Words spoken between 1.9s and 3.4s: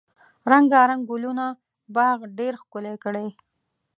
باغ ډیر ښکلی کړی.